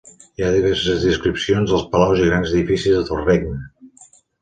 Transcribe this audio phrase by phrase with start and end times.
[0.39, 3.65] Hi ha diverses descripcions dels palaus i grans edificis del regne.